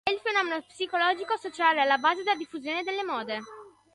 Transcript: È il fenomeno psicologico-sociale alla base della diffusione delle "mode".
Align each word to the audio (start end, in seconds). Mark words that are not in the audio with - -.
È 0.03 0.09
il 0.11 0.17
fenomeno 0.23 0.59
psicologico-sociale 0.63 1.79
alla 1.79 1.99
base 1.99 2.23
della 2.23 2.33
diffusione 2.33 2.81
delle 2.81 3.03
"mode". 3.03 3.39